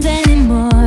friends 0.00 0.28
anymore. 0.28 0.77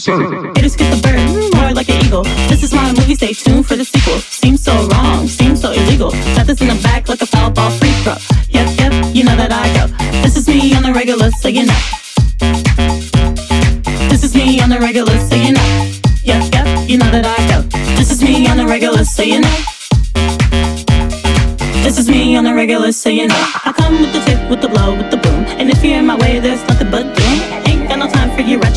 Sorry. 0.00 0.39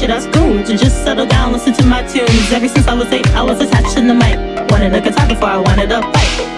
shit 0.03 0.11
I 0.11 0.19
screw. 0.19 0.63
Just 0.63 1.03
settle 1.03 1.25
down, 1.25 1.53
listen 1.53 1.73
to 1.73 1.85
my 1.85 2.03
tunes? 2.03 2.51
Ever 2.51 2.67
since 2.67 2.87
I 2.87 2.93
was 2.93 3.11
eight, 3.11 3.27
I 3.29 3.41
was 3.41 3.61
attached 3.61 3.95
to 3.95 4.01
the 4.01 4.13
mic. 4.13 4.37
Wanted 4.69 4.93
a 4.93 5.01
guitar 5.01 5.27
before 5.27 5.49
I 5.49 5.57
wanted 5.57 5.91
a 5.91 6.01
bike. 6.01 6.52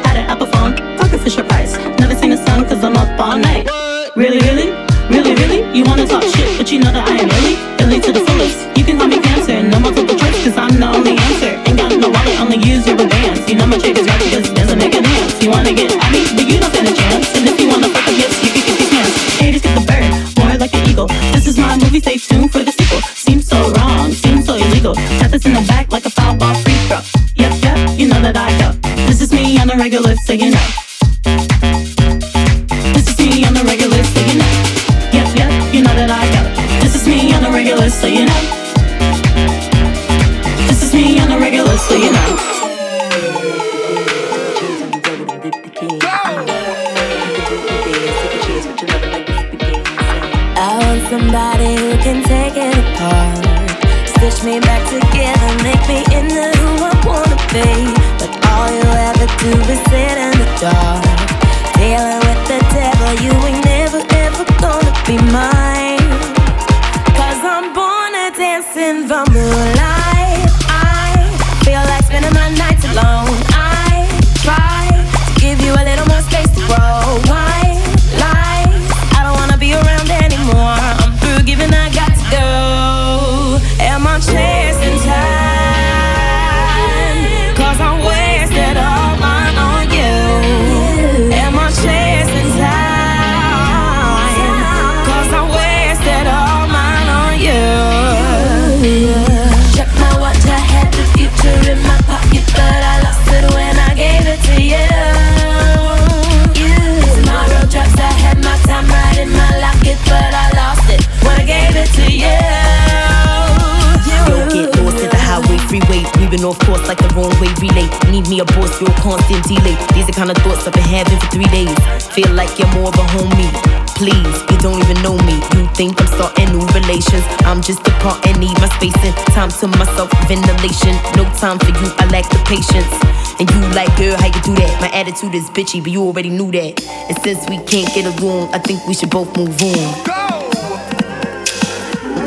Like 116.87 117.01
the 117.01 117.09
wrong 117.17 117.33
way 117.41 117.49
relay. 117.57 117.89
Need 118.11 118.29
me 118.29 118.39
a 118.39 118.45
boss, 118.45 118.79
you're 118.79 118.93
constant 119.01 119.41
delay. 119.49 119.73
These 119.97 120.09
are 120.09 120.17
kind 120.17 120.29
of 120.29 120.37
thoughts 120.45 120.67
I've 120.67 120.73
been 120.73 120.85
having 120.85 121.17
for 121.17 121.29
three 121.33 121.49
days. 121.49 121.73
Feel 122.13 122.29
like 122.37 122.53
you're 122.59 122.71
more 122.77 122.89
of 122.89 122.97
a 122.97 123.05
homie. 123.17 123.49
Please, 123.97 124.37
you 124.51 124.57
don't 124.59 124.77
even 124.77 125.01
know 125.01 125.17
me. 125.25 125.39
You 125.55 125.65
think 125.73 125.99
I'm 125.99 126.07
starting 126.07 126.51
new 126.53 126.65
relations. 126.77 127.23
I'm 127.47 127.61
just 127.61 127.81
apart 127.87 128.21
and 128.27 128.37
need 128.39 128.53
my 128.61 128.69
space 128.77 128.95
and 129.01 129.15
time 129.33 129.49
to 129.49 129.67
myself, 129.67 130.11
ventilation. 130.27 130.93
No 131.17 131.25
time 131.41 131.57
for 131.57 131.73
you, 131.73 131.87
I 131.97 132.05
lack 132.11 132.29
the 132.29 132.37
patience. 132.45 132.91
And 133.39 133.49
you 133.49 133.59
like, 133.73 133.89
girl, 133.97 134.15
how 134.17 134.27
you 134.27 134.41
do 134.43 134.53
that? 134.61 134.77
My 134.79 134.91
attitude 134.93 135.33
is 135.33 135.49
bitchy, 135.49 135.81
but 135.81 135.91
you 135.91 136.01
already 136.03 136.29
knew 136.29 136.51
that. 136.51 136.83
And 137.09 137.17
since 137.23 137.39
we 137.49 137.57
can't 137.65 137.89
get 137.95 138.05
along, 138.19 138.53
I 138.53 138.59
think 138.59 138.85
we 138.85 138.93
should 138.93 139.09
both 139.09 139.35
move 139.37 139.59
on. 139.61 140.05
Go! 140.05 140.13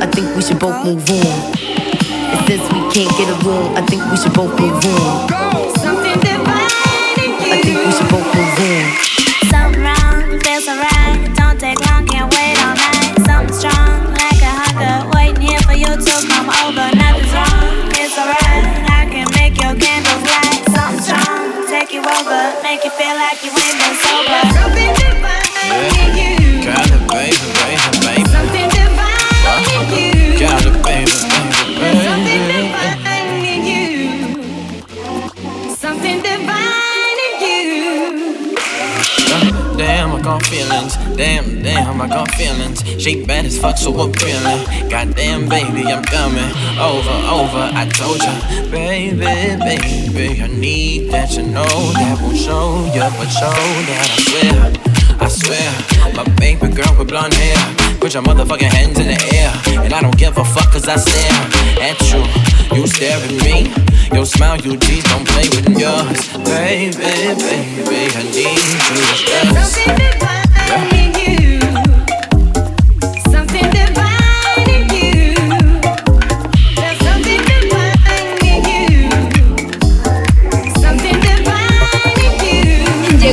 I 0.00 0.06
think 0.06 0.34
we 0.36 0.42
should 0.42 0.58
both 0.58 0.84
move 0.84 1.08
on. 1.10 1.67
And 2.30 2.46
since 2.46 2.62
we 2.72 2.80
can't 2.92 3.12
get 3.16 3.28
a 3.28 3.36
room. 3.48 3.74
I 3.76 3.82
think 3.82 4.04
we 4.10 4.16
should 4.16 4.34
both 4.34 4.52
move 4.60 4.84
in. 4.84 5.28
Something 5.80 6.18
divine 6.20 7.18
in 7.24 7.30
you. 7.40 7.52
I 7.54 7.60
think 7.62 7.78
we 7.86 7.92
should 7.92 8.08
both 8.10 8.28
move 8.34 8.60
in. 8.60 9.07
Damn, 41.18 41.62
damn, 41.64 42.00
I 42.00 42.06
got 42.06 42.30
feelings. 42.36 42.80
She 43.02 43.24
bad 43.24 43.44
as 43.44 43.58
fuck, 43.58 43.76
so 43.76 43.90
appealing. 43.90 44.88
Goddamn, 44.88 45.48
baby, 45.48 45.82
I'm 45.82 46.04
coming 46.04 46.46
over, 46.78 47.10
over. 47.26 47.70
I 47.74 47.88
told 47.92 48.22
ya, 48.22 48.38
baby, 48.70 49.18
baby, 49.18 50.40
I 50.40 50.46
need 50.46 51.10
that 51.10 51.36
you 51.36 51.42
know 51.42 51.66
that 51.66 52.22
won't 52.22 52.36
show 52.36 52.86
ya, 52.94 53.10
but 53.18 53.26
show 53.34 53.50
that 53.50 53.98
I 53.98 54.18
swear, 54.30 54.70
I 55.18 55.28
swear. 55.28 56.14
My 56.14 56.22
baby 56.36 56.68
girl 56.68 56.94
with 56.96 57.08
blonde 57.08 57.34
hair, 57.34 57.58
put 57.98 58.14
your 58.14 58.22
motherfucking 58.22 58.72
hands 58.72 59.00
in 59.00 59.08
the 59.08 59.18
air, 59.34 59.50
and 59.84 59.92
I 59.92 60.00
don't 60.00 60.16
give 60.16 60.38
a 60.38 60.44
fuck 60.44 60.70
'cause 60.70 60.86
I 60.86 60.98
stare 60.98 61.42
at 61.82 61.98
you. 62.12 62.22
You 62.76 62.86
stare 62.86 63.18
at 63.18 63.32
me, 63.42 63.74
your 64.14 64.24
smile, 64.24 64.56
you 64.60 64.76
tease, 64.76 65.02
don't 65.02 65.26
play 65.26 65.48
with 65.48 65.68
yours, 65.82 66.28
baby, 66.46 66.94
baby. 66.94 68.06
I 68.14 68.22
need 68.22 68.62
you 68.70 69.74
to 70.94 70.97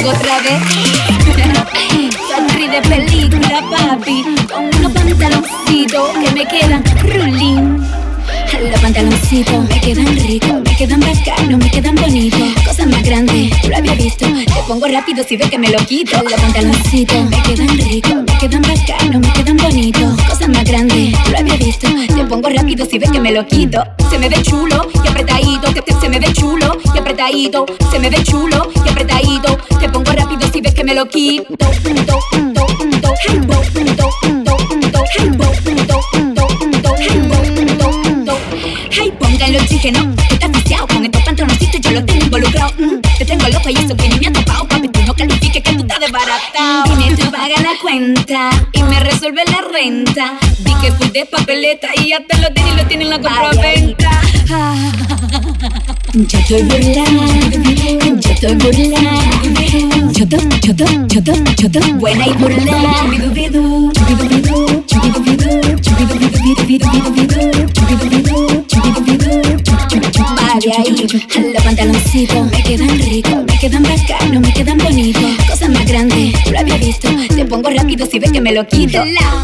otra 0.07 0.39
vez. 0.39 0.62
Salí 2.29 2.67
de 2.67 2.81
película, 2.81 3.62
papi, 3.71 4.24
con 4.51 4.65
unos 4.65 4.91
pantaloncitos 4.91 6.09
que 6.09 6.31
me 6.31 6.45
quedan 6.45 6.83
rulín. 7.01 8.04
Los 8.72 8.81
pantaloncitos 8.81 9.69
me 9.69 9.79
quedan 9.79 10.17
ricos, 10.17 10.62
me 10.63 10.75
quedan 10.75 11.00
bacanos, 11.00 11.60
me 11.60 11.69
quedan 11.69 11.95
bonitos. 11.95 12.63
Cosas 12.65 12.88
más 12.88 13.03
grandes, 13.03 13.51
lo 13.67 13.77
había 13.77 13.93
visto. 13.93 14.25
Te 14.25 14.62
pongo 14.67 14.88
rápido 14.88 15.24
si 15.24 15.38
ves 15.38 15.50
que 15.50 15.60
me 15.60 15.69
lo 15.69 15.77
quito. 15.86 16.22
Los 16.24 16.34
pantaloncitos 16.34 17.29
me 17.29 17.41
quedan 17.43 17.77
ricos, 17.77 18.15
me 18.15 18.38
quedan 18.39 18.62
bacanos, 18.63 19.22
me 19.22 19.34
quedan 19.34 19.57
bonitos. 19.57 20.24
Cosas 20.24 20.50
más 20.50 20.63
grandes, 20.63 21.13
lo 21.29 21.38
había 21.38 21.57
visto. 21.57 21.88
Te 22.07 22.25
pongo 22.25 22.50
rápido 22.50 22.86
si 22.86 22.98
ves 22.98 23.12
que 23.12 23.19
me 23.19 23.31
lo 23.31 23.45
quito. 23.45 23.84
Se 24.10 24.17
me 24.17 24.29
ve 24.29 24.41
chulo 24.41 24.89
y 25.03 25.07
apretadito, 25.07 25.74
te, 25.74 25.81
te, 25.81 25.93
se 25.93 26.10
me 26.10 26.19
ve 26.19 26.34
chulo 26.34 26.77
y 26.93 26.98
apretadito. 26.98 27.65
Se 27.91 28.00
me 28.00 28.10
ve 28.10 28.24
chulo 28.24 28.72
y 28.84 28.89
apretadito. 28.89 29.57
Te 29.79 29.89
pongo 29.89 30.12
rápido 30.12 30.51
si 30.51 30.62
ves 30.62 30.74
que 30.74 30.84
me 30.84 30.95
lo 30.95 31.07
quito. 31.07 31.55
Punto. 31.84 32.19
que 39.86 39.92
no. 39.92 40.15
Estás 40.32 40.51
viciado 40.51 40.88
con 40.88 41.06
estos 41.06 41.22
pantaloncitos, 41.22 41.80
yo 41.82 41.92
lo 41.92 42.04
tengo 42.06 42.25
involucrado. 42.25 42.74
Mm, 42.80 43.01
te 43.20 43.25
tengo 43.25 43.48
loco 43.50 43.70
y 43.70 43.74
eso 43.74 43.96
que 43.96 44.10
ni 44.10 44.20
me 44.20 44.27
ha 44.27 44.34
topado. 44.34 44.68
Papi, 44.68 44.88
tú 44.88 45.00
no 45.06 45.13
califiques 45.13 45.62
que 45.62 45.74
tú 45.74 45.82
estás 45.82 46.00
desbaratado. 46.00 46.96
Dime, 46.96 47.15
tú 47.15 47.30
paga 47.30 47.56
la 47.62 47.74
cuenta 47.80 48.50
y 48.74 48.82
me 48.82 49.00
resuelve 49.00 49.44
la 49.46 49.60
renta. 49.72 50.39
Vi 50.60 50.74
que 50.82 50.92
fui 50.92 51.10
de 51.10 51.25
papeleta 51.27 51.89
y 52.04 52.13
hasta 52.13 52.36
lo 52.39 52.51
tenés 52.51 52.74
y 52.74 52.77
lo 52.77 52.88
tienen 52.88 53.10
la 53.12 53.22
compraventa. 53.22 54.10
Yo 56.13 56.39
estoy 56.39 56.63
burlando, 56.63 57.24
yo 58.22 58.32
estoy 58.32 58.56
burlando. 58.56 59.22
Yo 60.13 60.27
to, 60.27 60.38
yo 60.62 60.75
to, 60.75 60.86
yo 61.08 61.24
to, 61.24 61.34
yo 61.58 61.70
to, 61.70 61.80
buena 61.96 62.25
y 62.25 62.34
burlando. 62.34 62.89
Chubidu, 63.01 63.30
bidu, 63.32 63.92
chubidu, 63.94 64.30
bidu, 64.30 64.84
chubidu, 64.88 65.20
bidu, 65.22 65.80
chubidu, 65.80 66.15
bidu, 66.18 66.39
bidu, 66.42 66.63
bidu, 66.65 66.89
bidu, 66.89 67.12
bidu. 67.12 67.35
Vale 70.55 70.71
ahí, 70.77 71.51
los 71.51 71.63
pantaloncitos 71.63 72.50
me 72.50 72.63
quedan 72.63 72.97
ricos, 72.97 73.43
me 73.45 73.59
quedan 73.59 73.83
bacanos, 73.83 74.39
me 74.39 74.53
quedan 74.53 74.77
bonitos. 74.77 75.21
Cosas 75.50 75.69
más 75.69 75.85
grandes, 75.85 76.33
lo 76.50 76.57
había 76.57 76.77
visto. 76.77 77.09
Te 77.35 77.43
pongo 77.43 77.69
rápido 77.71 78.05
si 78.05 78.19
ves 78.19 78.31
que 78.31 78.39
me 78.39 78.53
lo 78.53 78.65
quito. 78.65 79.03
La 79.03 79.43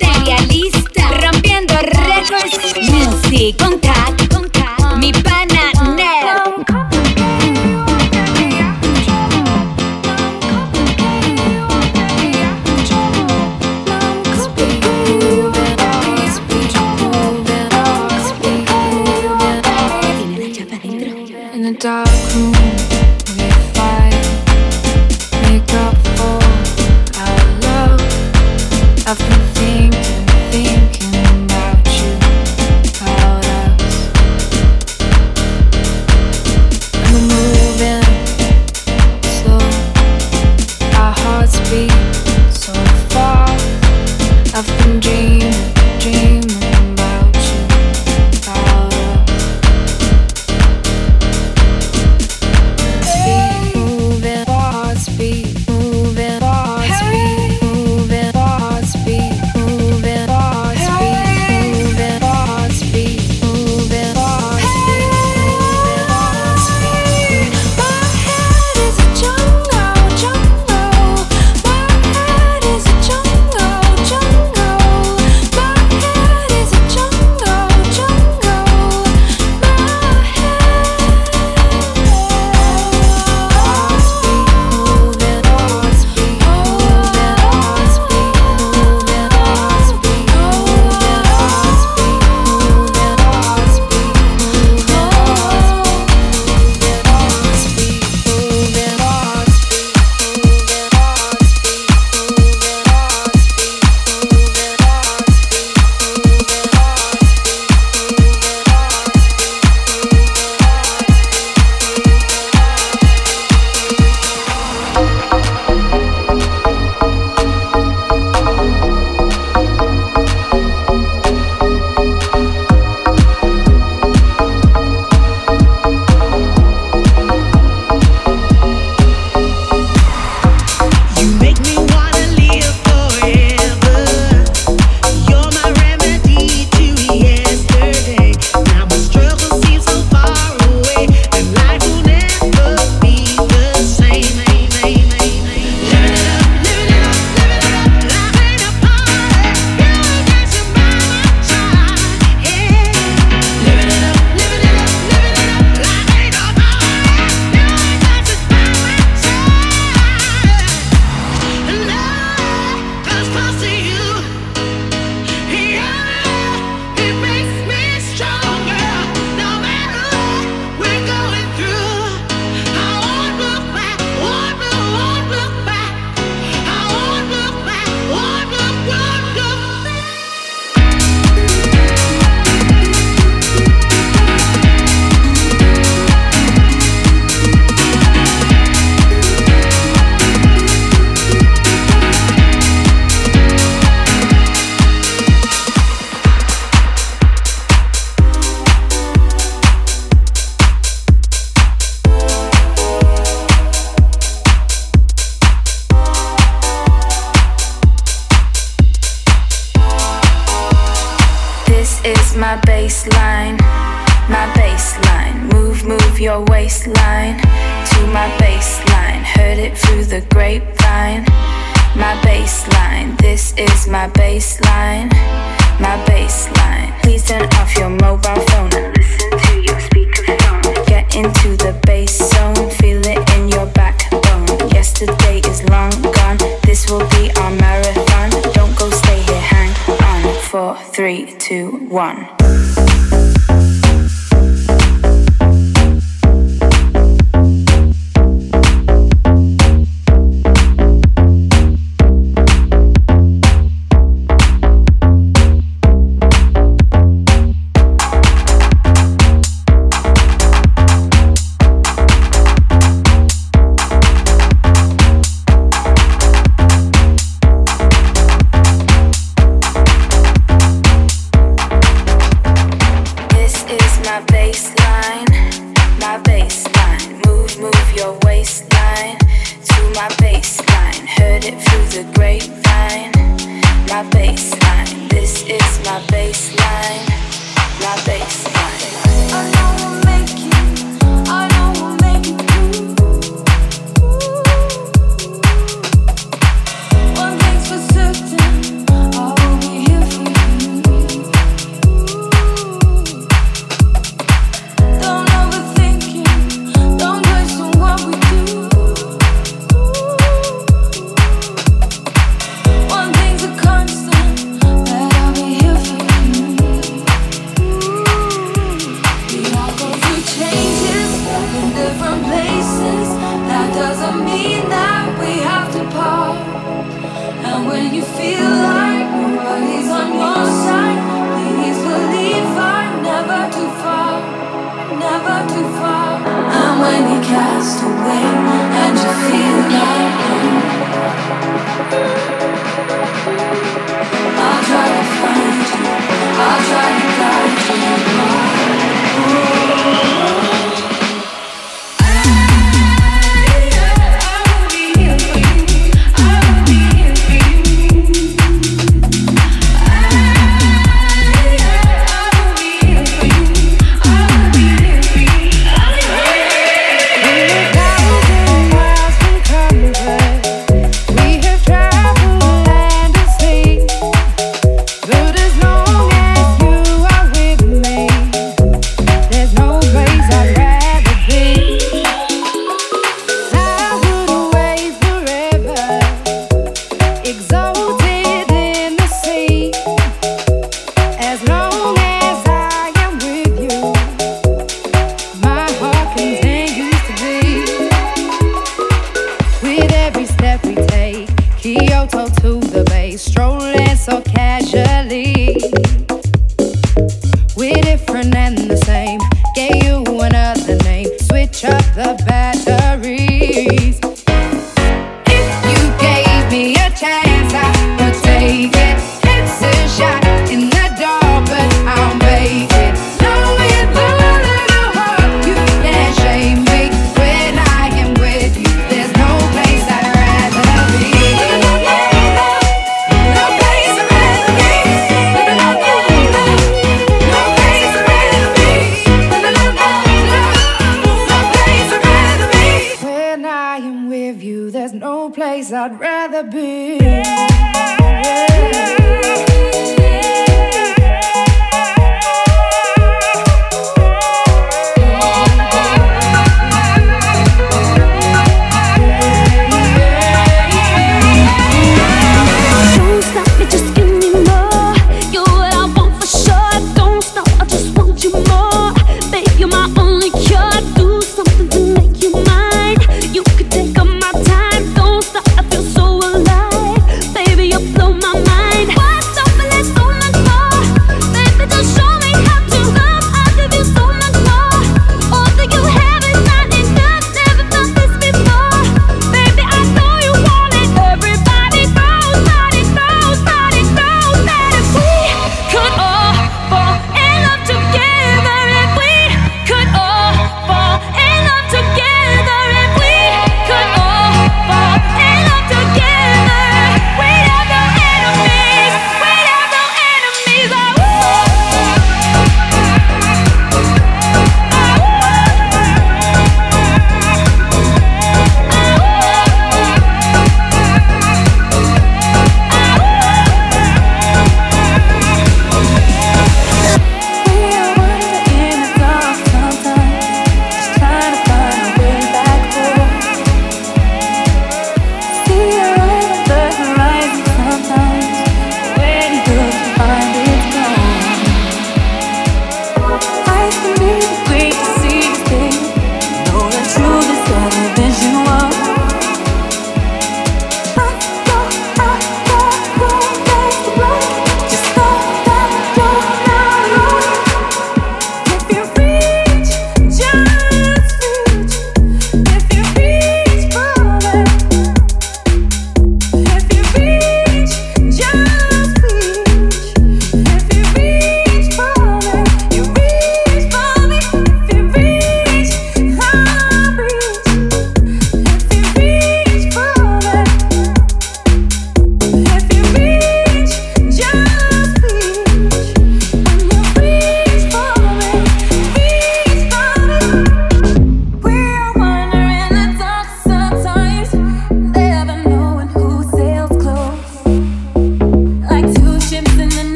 materialista, 0.00 0.81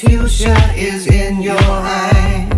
future 0.00 0.56
is 0.76 1.06
in 1.06 1.42
your 1.42 1.58
eye. 1.58 2.48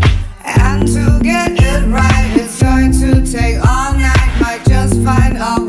And 0.45 0.87
to 0.87 1.19
get 1.25 1.51
it 1.53 1.89
right, 1.89 2.31
it's 2.37 2.63
going 2.63 2.93
to 2.93 3.27
take 3.27 3.57
all 3.57 3.95
night. 3.95 4.39
Might 4.41 4.65
just 4.65 4.95
find 5.03 5.37
out. 5.39 5.62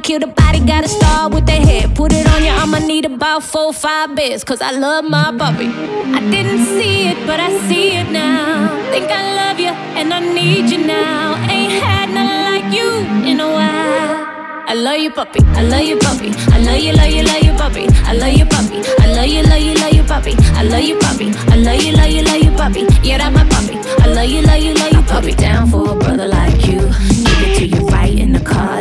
Kill 0.00 0.20
the 0.20 0.26
body, 0.26 0.60
gotta 0.60 0.88
start 0.88 1.32
with 1.34 1.46
the 1.46 1.52
head. 1.52 1.94
Put 1.94 2.12
it 2.12 2.26
on 2.26 2.42
you, 2.42 2.50
I'ma 2.50 2.78
need 2.78 3.04
about 3.04 3.42
four, 3.42 3.72
five 3.72 4.14
bits, 4.14 4.44
cause 4.44 4.60
I 4.60 4.72
love 4.72 5.04
my 5.04 5.36
puppy. 5.36 5.68
I 5.68 6.20
didn't 6.30 6.64
see 6.66 7.08
it, 7.08 7.26
but 7.26 7.38
I 7.40 7.50
see 7.68 7.96
it 7.96 8.10
now. 8.10 8.68
Think 8.90 9.10
I 9.10 9.22
love 9.40 9.60
you, 9.60 9.72
and 9.98 10.12
I 10.12 10.20
need 10.20 10.70
you 10.70 10.86
now. 10.86 11.36
Ain't 11.50 11.72
had 11.82 12.10
nothing 12.10 12.42
like 12.48 12.74
you 12.74 12.90
in 13.30 13.40
a 13.40 13.48
while. 13.48 14.26
I 14.70 14.74
love 14.74 14.98
you, 14.98 15.10
puppy. 15.10 15.40
I 15.58 15.62
love 15.62 15.82
you, 15.82 15.98
puppy. 15.98 16.30
I 16.54 16.58
love 16.60 16.78
you, 16.78 16.92
love 16.92 17.10
you, 17.10 17.22
love 17.24 17.42
you, 17.42 17.52
puppy. 17.54 17.86
I 18.06 18.12
love 18.14 18.32
you, 18.32 18.46
puppy. 18.46 18.78
I 19.02 19.06
love 19.14 19.26
you, 19.26 19.42
love 19.42 19.60
you, 19.60 19.74
love 19.74 19.92
you, 19.92 20.02
puppy. 20.04 20.34
I 20.54 20.62
love 20.62 20.82
you, 20.82 20.98
puppy. 20.98 21.28
I 21.50 21.56
love 21.56 21.82
you, 21.82 21.92
love 21.92 22.10
you, 22.10 22.22
love 22.22 22.42
you, 22.42 22.52
puppy. 22.52 22.80
Yeah, 23.02 23.18
that's 23.18 23.34
my 23.34 23.44
puppy. 23.50 23.76
I 24.02 24.06
love 24.14 24.28
you, 24.30 24.42
love 24.42 24.62
you, 24.62 24.74
love 24.74 24.92
you, 24.92 25.02
puppy. 25.02 25.32
Down 25.34 25.68
for 25.68 25.90
a 25.90 25.96
brother 25.96 26.26
like 26.26 26.66
you. 26.66 26.80
Give 26.80 27.42
it 27.42 27.58
to 27.58 27.66
you 27.66 27.86
right 27.88 28.16
in 28.16 28.32
the 28.32 28.40
car, 28.40 28.79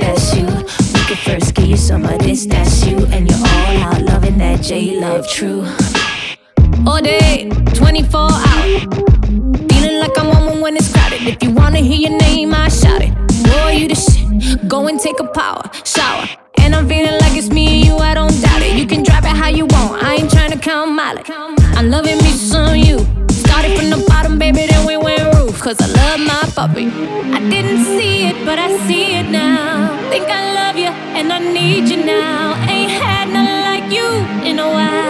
of 1.91 2.19
this, 2.19 2.45
that's 2.45 2.85
you. 2.85 2.97
And 3.07 3.29
you're 3.29 3.39
all 3.39 3.77
out 3.83 4.01
loving 4.03 4.37
that 4.37 4.61
J 4.61 4.99
Love 4.99 5.27
true. 5.27 5.65
All 6.85 7.01
day, 7.01 7.49
24 7.73 8.19
hours. 8.19 8.83
Feeling 9.69 9.99
like 9.99 10.17
I'm 10.17 10.29
on 10.29 10.61
when 10.61 10.75
it's 10.75 10.91
crowded. 10.93 11.21
If 11.23 11.43
you 11.43 11.51
wanna 11.51 11.79
hear 11.79 12.09
your 12.09 12.17
name, 12.19 12.53
I 12.53 12.69
shout 12.69 13.01
it. 13.01 13.13
Boy, 13.43 13.71
you 13.71 13.87
the 13.87 13.95
shit. 13.95 14.67
Go 14.67 14.87
and 14.87 14.99
take 14.99 15.19
a 15.19 15.27
power 15.27 15.63
shower. 15.83 16.27
And 16.59 16.75
I'm 16.75 16.87
feeling 16.87 17.17
like 17.21 17.35
it's 17.35 17.49
me 17.49 17.65
and 17.77 17.85
you, 17.85 17.97
I 17.97 18.13
don't 18.13 18.39
doubt 18.41 18.61
it. 18.61 18.77
You 18.77 18.85
can 18.85 19.01
drive 19.03 19.25
it 19.25 19.35
how 19.35 19.47
you 19.47 19.65
want, 19.65 20.03
I 20.03 20.15
ain't 20.15 20.31
trying 20.31 20.51
to 20.51 20.59
count 20.59 20.91
mileage. 20.91 21.29
I'm 21.29 21.89
loving 21.89 22.17
me 22.17 22.31
some 22.31 22.75
you. 22.75 22.99
Started 23.31 23.75
from 23.77 23.89
the 23.89 24.05
bottom, 24.07 24.18
Cause 25.59 25.75
I 25.81 25.87
love 25.87 26.19
my 26.21 26.51
puppy. 26.55 26.87
I 26.87 27.39
didn't 27.49 27.83
see 27.83 28.27
it, 28.27 28.45
but 28.45 28.57
I 28.57 28.77
see 28.87 29.13
it 29.19 29.29
now. 29.29 29.89
Think 30.09 30.27
I 30.29 30.53
love 30.53 30.77
you, 30.77 30.87
and 30.87 31.33
I 31.33 31.39
need 31.39 31.89
you 31.89 32.03
now. 32.05 32.55
Ain't 32.67 32.89
had 32.89 33.27
nothing 33.27 33.61
like 33.69 33.91
you 33.91 34.07
in 34.49 34.57
a 34.57 34.67
while. 34.67 35.08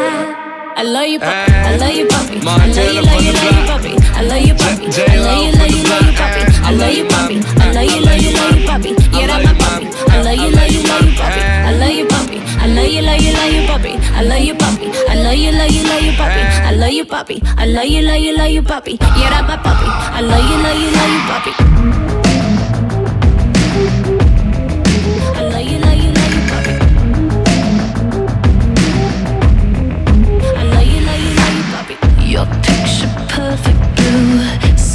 I 0.79 0.83
love 0.83 1.07
you, 1.07 1.19
puppy. 1.19 1.51
I 1.51 1.75
love 1.75 1.91
you, 1.91 2.07
puppy. 2.07 2.39
I 2.39 2.71
love 2.71 2.93
you, 2.95 3.01
love 3.03 3.19
you, 3.19 3.33
love 3.35 3.51
you, 3.51 3.67
puppy. 3.67 3.93
I 4.15 4.23
love 4.23 4.39
you, 4.39 4.55
puppy. 4.55 4.87
I 4.87 5.19
love 5.19 5.43
you, 5.43 5.51
love 5.51 5.75
you, 5.75 5.83
love 5.83 6.07
you, 6.07 6.15
puppy. 6.15 6.41
I 6.63 6.71
love 6.71 6.93
you, 6.95 7.03
puppy. 7.03 7.35
I 7.59 7.71
love 7.75 7.83
you, 7.83 7.99
love 7.99 8.21
you, 8.23 8.31
love 8.31 8.55
you, 8.55 8.63
puppy. 8.63 8.91
Yeah, 9.11 9.27
that's 9.27 9.43
my 9.43 9.53
puppy. 9.59 9.91
I 10.07 10.23
love 10.23 10.39
you, 10.39 10.55
love 10.55 10.71
you, 10.71 10.81
love 10.87 11.03
you, 11.03 11.11
puppy. 11.19 11.41
I 11.59 11.71
love 11.75 11.91
you, 11.91 12.07
puppy. 12.07 12.39
I 12.39 12.67
love 12.71 12.87
you, 12.87 13.01
love 13.03 13.19
you, 13.19 13.33
love 13.35 13.51
you, 13.51 13.67
puppy. 13.67 13.91
I 14.07 14.23
love 14.23 14.39
you, 14.39 14.55
puppy. 14.55 14.87
I 14.95 15.15
love 15.19 15.35
you, 15.35 15.51
love 15.51 15.69
you, 15.69 15.83
love 15.83 16.01
you, 16.01 16.11
puppy. 16.15 16.39
I 16.39 16.71
love 16.71 16.91
you, 16.95 17.05
puppy. 17.05 17.41
I 17.57 17.65
love 17.65 17.85
you, 17.85 18.01
love 18.01 18.19
you, 18.19 18.37
love 18.37 18.49
you, 18.49 18.63
puppy. 18.63 18.91
Yeah, 19.19 19.35
that's 19.35 19.47
my 19.51 19.57
puppy. 19.57 19.87
I 20.15 20.21
love 20.21 20.47
you, 20.47 20.57
love 20.63 20.79
you, 20.79 20.91
love 20.95 21.11
you, 21.11 21.21
puppy. 21.27 22.08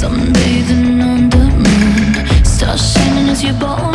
Sunbathing 0.05 1.01
on 1.01 1.29
the 1.29 1.45
moon. 1.63 2.45
Stars 2.45 2.93
shining 2.93 3.29
as 3.29 3.43
your 3.43 3.53
bones 3.53 3.94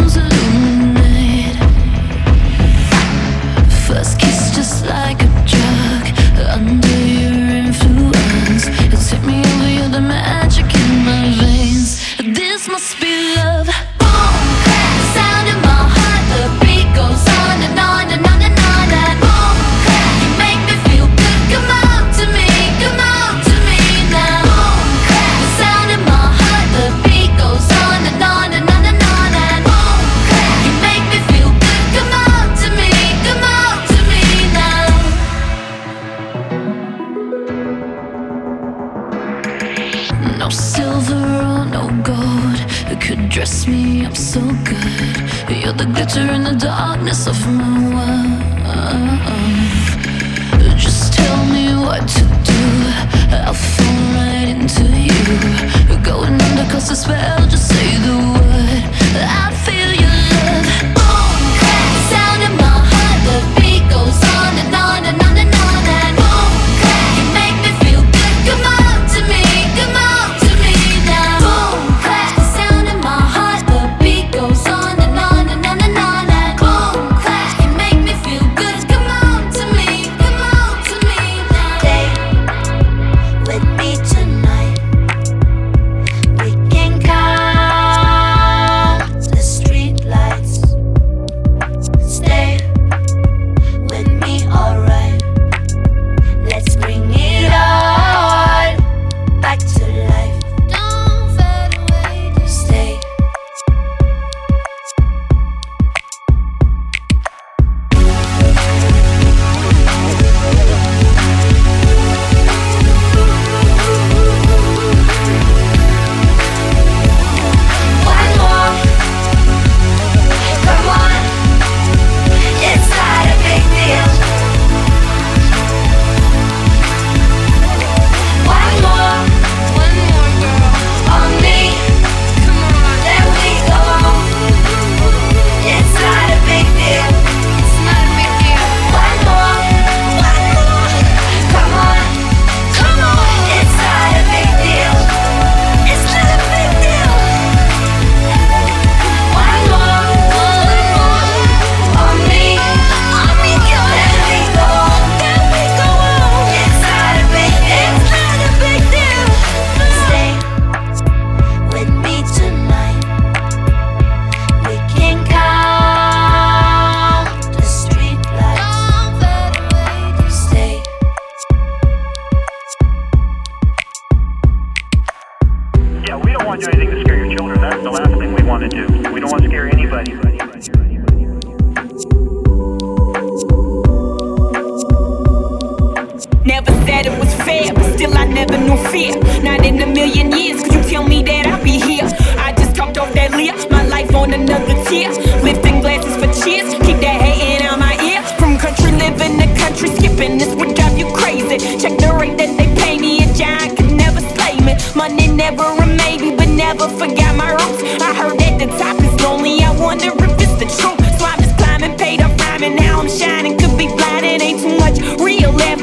Said 186.87 187.07
it 187.07 187.19
was 187.19 187.33
fair, 187.47 187.73
but 187.73 187.95
still 187.95 188.17
I 188.17 188.27
never 188.27 188.59
knew 188.59 188.77
fear. 188.91 189.15
Not 189.43 189.65
in 189.65 189.81
a 189.81 189.87
million 189.87 190.33
years, 190.33 190.63
could 190.63 190.75
you 190.75 190.83
tell 190.83 191.07
me 191.07 191.23
that 191.23 191.47
I'll 191.47 191.63
be 191.63 191.79
here? 191.79 192.05
I 192.39 192.53
just 192.53 192.75
talked 192.75 192.99
off 192.99 193.13
that 193.15 193.31
lip, 193.33 193.55
my 193.71 193.87
life 193.87 194.15
on 194.15 194.33
another 194.33 194.75
tier. 194.85 195.11
Lifting 195.43 195.81
glasses 195.81 196.17
for 196.17 196.29
cheers, 196.43 196.73
keep 196.85 196.99
that 197.01 197.21
hating 197.23 197.67
out 197.67 197.79
my 197.79 197.95
ear. 198.03 198.23
From 198.39 198.59
country 198.59 198.93
living 198.93 199.39
to 199.39 199.47
country 199.61 199.89
skipping, 199.97 200.39
this 200.39 200.53
would 200.57 200.75
drive 200.75 200.99
you 200.99 201.07
crazy. 201.13 201.59
Check 201.79 201.97
the 201.99 202.13
rate 202.19 202.37
that 202.39 202.53
they 202.59 202.69
pay 202.83 202.99
me, 202.99 203.23
a 203.23 203.27
giant 203.35 203.77
could 203.77 203.93
never 203.93 204.21
slay 204.35 204.59
me. 204.61 204.75
Money 204.97 205.29
never 205.29 205.65
a 205.65 205.87
maybe, 205.87 206.35
but 206.35 206.49
never 206.49 206.89
forgot 206.89 207.37
my 207.37 207.51
roots. 207.53 207.81
I 208.03 208.13
heard 208.13 208.37
that 208.41 208.59
the 208.59 208.67
top 208.81 208.99
is 208.99 209.15
lonely, 209.23 209.63
I 209.63 209.71
wonder 209.79 210.11
if 210.11 210.33
it's 210.43 210.57
the 210.59 210.69
truth. 210.81 210.99
So 211.19 211.25
I'm 211.25 211.39
just 211.39 211.57
climbing, 211.57 211.97
paid 211.97 212.21
off 212.21 212.35
rhyming, 212.41 212.77
now 212.77 213.01
I'm 213.01 213.09
shining. 213.09 213.57
Could 213.59 213.79
be 213.79 213.87
blind, 213.87 214.27
it 214.27 214.43
ain't 214.43 214.61
too 214.61 214.80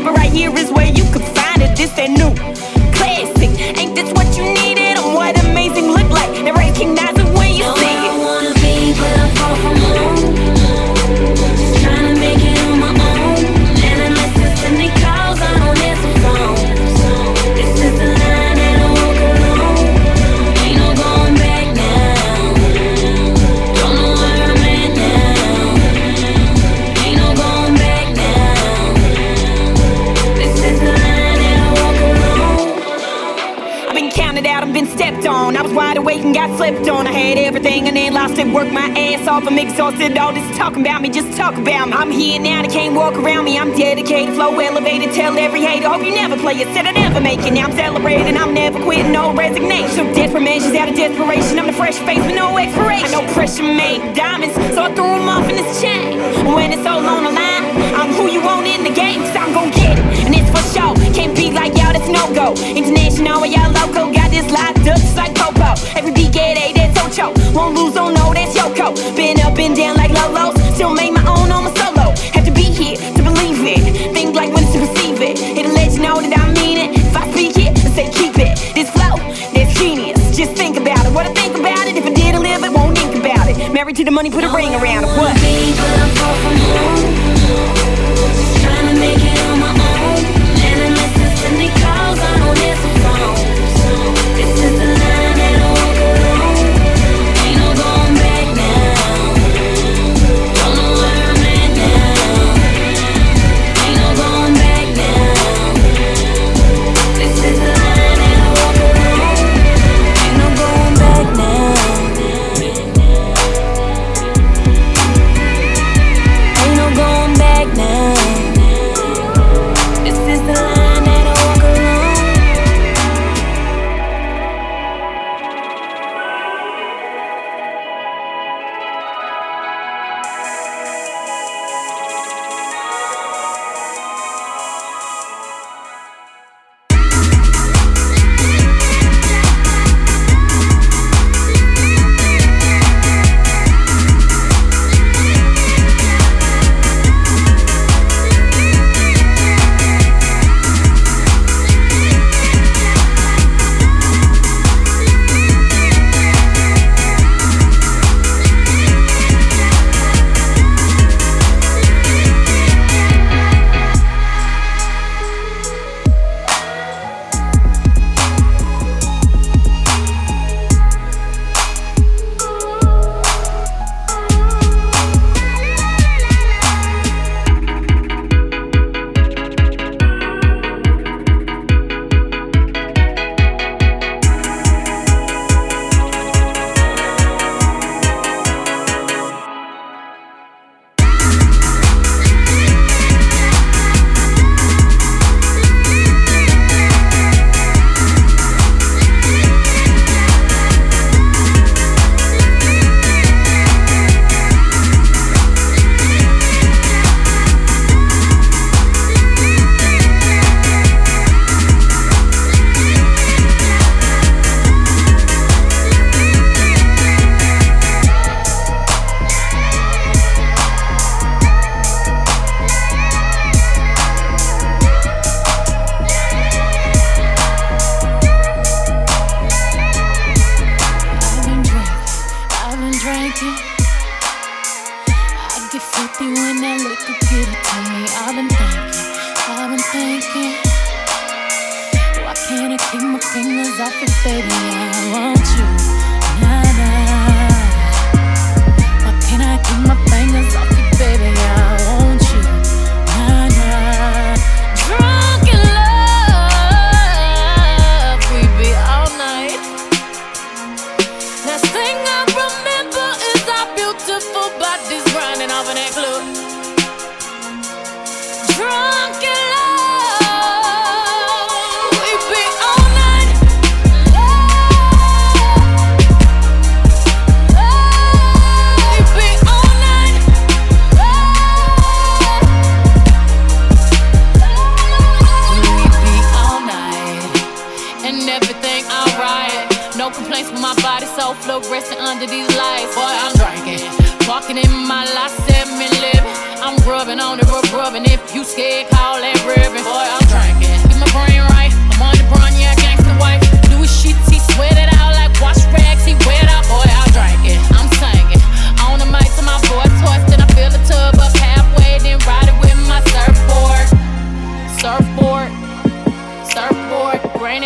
but 0.08 0.16
right 0.16 0.32
here 0.32 0.56
is 0.56 0.72
where 0.72 0.88
you 0.88 1.04
can 1.12 1.22
find 1.36 1.62
it. 1.62 1.76
This 1.76 1.98
ain't 1.98 2.18
new, 2.18 2.32
slept 36.58 36.90
on. 36.90 37.06
I 37.06 37.12
had 37.12 37.38
everything 37.38 37.88
and 37.88 37.96
then 37.96 38.14
lost 38.14 38.38
it. 38.38 38.48
Worked 38.48 38.74
my 38.74 38.90
ass 38.98 39.28
off. 39.28 39.46
I'm 39.48 39.58
exhausted. 39.58 40.18
All 40.18 40.34
this 40.34 40.58
talking 40.58 40.82
about 40.82 41.02
me, 41.02 41.10
just 41.10 41.38
talk 41.38 41.56
about 41.56 41.88
me. 41.88 41.94
I'm 41.94 42.12
here 42.12 42.40
now, 42.40 42.64
they 42.64 42.68
can't 42.68 42.96
walk 42.96 43.14
around 43.14 43.46
me. 43.46 43.58
I'm 43.58 43.72
dedicated, 43.78 44.34
flow 44.34 44.58
elevated. 44.60 45.14
Tell 45.14 45.38
every 45.38 45.62
hater, 45.62 45.88
hope 45.88 46.04
you 46.04 46.12
never 46.12 46.36
play 46.38 46.56
it. 46.56 46.68
Said 46.74 46.86
I 46.86 46.92
never 46.92 47.22
make 47.22 47.40
it. 47.46 47.54
Now 47.54 47.66
I'm 47.68 47.74
celebrating, 47.74 48.36
I'm 48.36 48.54
never 48.54 48.82
quitting. 48.82 49.12
No 49.12 49.34
resignation. 49.34 50.14
From 50.28 50.46
ashes 50.46 50.76
out 50.76 50.90
of 50.90 50.96
desperation. 50.96 51.58
I'm 51.58 51.68
the 51.68 51.74
fresh 51.74 51.96
face 52.00 52.20
with 52.20 52.36
no 52.36 52.58
expiration. 52.58 53.08
I 53.08 53.12
know 53.12 53.34
pressure 53.34 53.64
made 53.64 54.14
diamonds, 54.14 54.56
so 54.76 54.84
I 54.84 54.94
threw 54.94 55.08
them 55.16 55.30
off 55.30 55.48
in 55.48 55.56
this 55.56 55.82
chain. 55.82 56.20
When 56.46 56.74
it's 56.74 56.86
all 56.86 57.06
on 57.06 57.24
the 57.24 57.32
line, 57.32 57.64
I'm 57.96 58.12
who 58.14 58.28
you 58.28 58.42
want 58.42 58.68
in 58.68 58.84
the 58.84 58.92
game, 58.92 59.22
cause 59.22 59.36
I'm 59.38 59.54
gon' 59.54 59.72
get 59.72 59.98
it. 59.98 60.06
And 60.26 60.36
it's 60.36 60.50
for 60.52 60.64
sure. 60.74 60.96
Can't 61.14 61.36
be 61.36 61.52
like 61.52 61.78
y'all, 61.78 61.94
that's 61.94 62.10
no 62.10 62.28
go. 62.36 62.54
International, 62.76 63.46
y'all 63.46 63.72
loco. 63.72 64.12
Got 64.12 64.32
this 64.32 64.52
locked 64.52 64.86
up 64.90 65.00
just 65.00 65.16
like 65.16 65.34
Popo. 65.36 65.57
Get 66.38 66.56
A, 66.56 66.72
that's 66.72 66.94
Ocho. 67.02 67.34
Won't 67.52 67.74
lose, 67.74 67.96
don't 67.96 68.14
know, 68.14 68.32
that's 68.32 68.56
Yoko. 68.56 68.94
Been 69.16 69.40
up 69.40 69.58
and 69.58 69.76
down 69.76 69.98
like 69.98 70.12
Lolo. 70.12 70.54
Still 70.76 70.94
make 70.94 71.12
my 71.12 71.26
own 71.26 71.50
on 71.52 71.64
my 71.64 71.74
solo. 71.74 72.14
Have 72.36 72.46
to 72.46 72.52
be 72.52 72.62
here 72.62 72.96
to 72.96 73.24
believe 73.24 73.58
it. 73.66 74.14
Think 74.14 74.36
like 74.36 74.54
when 74.54 74.64
to 74.72 74.80
receive 74.80 75.20
it. 75.20 75.42
It'll 75.58 75.74
let 75.74 75.94
you 75.94 76.02
know 76.04 76.22
that 76.22 76.38
I 76.38 76.54
mean 76.62 76.78
it. 76.78 76.96
If 76.96 77.16
I 77.18 77.28
speak 77.32 77.58
it, 77.58 77.74
I 77.84 77.90
say 77.90 78.12
keep 78.12 78.38
it. 78.38 78.54
This 78.76 78.88
flow, 78.92 79.18
that's 79.52 79.74
genius. 79.80 80.38
Just 80.38 80.54
think 80.54 80.78
about 80.78 81.08
it. 81.08 81.12
What 81.12 81.26
I 81.26 81.34
think 81.34 81.58
about 81.58 81.88
it. 81.88 81.98
If 81.98 82.06
I 82.06 82.14
didn't 82.14 82.44
live 82.44 82.64
it, 82.64 82.72
won't 82.72 82.96
think 82.96 83.16
about 83.16 83.50
it. 83.50 83.74
Married 83.74 83.96
to 83.96 84.04
the 84.04 84.12
money, 84.12 84.30
put 84.30 84.44
a 84.44 84.50
ring 84.54 84.76
around 84.76 85.06
it. 85.06 85.18
What? 85.18 85.34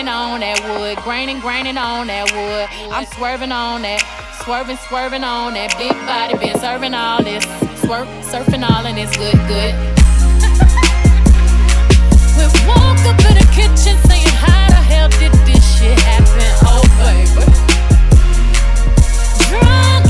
grinding 0.03 0.13
on 0.13 0.39
that 0.39 0.59
wood, 0.79 0.97
grinding, 1.03 1.39
grinding 1.39 1.77
on 1.77 2.07
that 2.07 2.31
wood. 2.33 2.67
I'm 2.91 3.05
swerving 3.05 3.51
on 3.51 3.83
that, 3.83 4.01
swerving, 4.43 4.77
swerving 4.89 5.23
on 5.23 5.53
that. 5.53 5.77
Big 5.77 5.93
body 6.09 6.33
been 6.37 6.57
serving 6.59 6.95
all 6.95 7.21
this, 7.23 7.43
swerve, 7.81 8.07
surfing 8.25 8.67
all 8.67 8.85
and 8.87 8.97
it's 8.97 9.15
good, 9.15 9.37
good. 9.45 9.73
we 12.33 12.45
walk 12.65 12.97
up 13.05 13.21
in 13.29 13.37
the 13.37 13.45
kitchen 13.53 13.93
saying, 14.09 14.25
How 14.41 14.73
the 14.73 14.81
hell 14.81 15.09
did 15.21 15.33
this 15.45 15.61
shit 15.77 15.99
happen? 16.01 16.49
Oh, 16.65 16.81
baby. 16.97 17.45
Drunk 19.53 20.00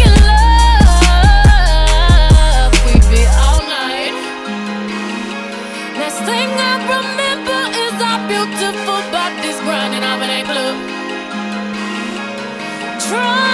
try 13.12 13.51